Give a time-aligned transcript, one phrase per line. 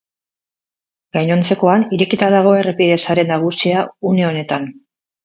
[1.17, 3.85] Gainontzekoan, irekita dago errepide sare nagusia
[4.15, 4.67] une honetan.